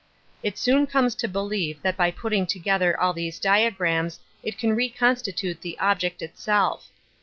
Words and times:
It 0.41 0.57
soon 0.57 0.87
comes 0.87 1.13
to 1.13 1.27
believe 1.27 1.83
that 1.83 1.95
by 1.95 2.09
putting 2.09 2.47
together 2.47 2.99
all 2.99 3.13
these 3.13 3.37
diagrams 3.39 4.19
it 4.41 4.57
can 4.57 4.75
reconstitute 4.75 5.61
the 5.61 5.77
object 5.77 6.23
itself. 6.23 6.89